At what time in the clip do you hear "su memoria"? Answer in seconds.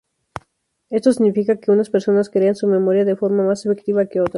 2.55-3.05